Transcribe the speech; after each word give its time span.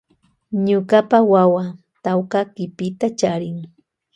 Ñuka 0.65 0.97
wawa 1.31 1.63
charin 1.63 1.77
tawka 2.03 2.39
kipita. 2.53 3.07